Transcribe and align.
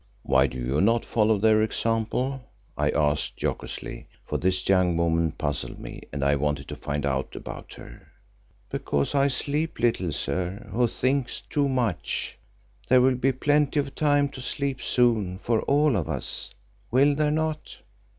"Why 0.23 0.47
do 0.47 0.57
you 0.57 0.81
not 0.81 1.05
follow 1.05 1.37
their 1.37 1.61
example?" 1.61 2.41
I 2.75 2.89
asked 2.89 3.37
jocosely, 3.39 4.07
for 4.25 4.39
this 4.39 4.67
young 4.67 4.97
woman 4.97 5.31
puzzled 5.31 5.77
me 5.77 6.01
and 6.11 6.23
I 6.23 6.37
wanted 6.37 6.67
to 6.69 6.75
find 6.75 7.05
out 7.05 7.35
about 7.35 7.73
her. 7.75 8.07
"Because 8.71 9.13
I 9.13 9.27
sleep 9.27 9.77
little, 9.77 10.11
sir, 10.11 10.67
who 10.71 10.87
think 10.87 11.29
too 11.51 11.69
much. 11.69 12.39
There 12.89 12.99
will 13.01 13.13
be 13.13 13.31
plenty 13.31 13.79
of 13.79 13.93
time 13.93 14.29
to 14.29 14.41
sleep 14.41 14.81
soon 14.81 15.37
for 15.37 15.61
all 15.61 15.95
of 15.95 16.09
us, 16.09 16.51
will 16.89 17.13
there 17.13 17.29
not?" 17.29 17.77